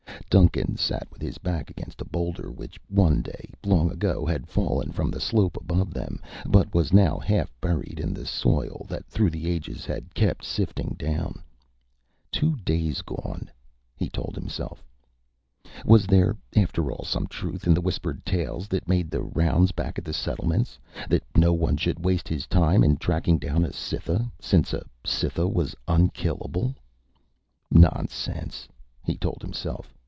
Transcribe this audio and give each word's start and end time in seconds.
Duncan 0.29 0.77
sat 0.77 1.09
with 1.11 1.21
his 1.21 1.37
back 1.39 1.69
against 1.69 1.99
a 1.99 2.05
boulder 2.05 2.49
which 2.53 2.79
one 2.87 3.21
day, 3.21 3.51
long 3.65 3.91
ago, 3.91 4.25
had 4.25 4.47
fallen 4.47 4.89
from 4.93 5.11
the 5.11 5.19
slope 5.19 5.57
above 5.57 5.93
them, 5.93 6.21
but 6.47 6.73
was 6.73 6.93
now 6.93 7.17
half 7.19 7.51
buried 7.59 7.99
in 7.99 8.13
the 8.13 8.25
soil 8.25 8.85
that 8.87 9.05
through 9.07 9.29
the 9.29 9.49
ages 9.49 9.85
had 9.85 10.13
kept 10.13 10.45
sifting 10.45 10.95
down. 10.97 11.43
Two 12.31 12.55
days 12.63 13.01
gone, 13.01 13.51
he 13.97 14.07
told 14.07 14.35
himself. 14.35 14.81
Was 15.83 16.07
there, 16.07 16.37
after 16.55 16.89
all, 16.93 17.03
some 17.03 17.27
truth 17.27 17.67
in 17.67 17.73
the 17.73 17.81
whispered 17.81 18.25
tales 18.25 18.69
that 18.69 18.87
made 18.87 19.11
the 19.11 19.23
rounds 19.23 19.73
back 19.73 19.97
at 19.99 20.05
the 20.05 20.13
settlements 20.13 20.79
that 21.09 21.25
no 21.35 21.51
one 21.51 21.75
should 21.75 22.05
waste 22.05 22.29
his 22.29 22.47
time 22.47 22.85
in 22.85 22.95
tracking 22.95 23.37
down 23.37 23.65
a 23.65 23.73
Cytha, 23.73 24.31
since 24.39 24.71
a 24.71 24.85
Cytha 25.05 25.45
was 25.45 25.75
unkillable? 25.89 26.73
Nonsense, 27.69 28.69
he 29.03 29.17
told 29.17 29.41
himself. 29.41 29.93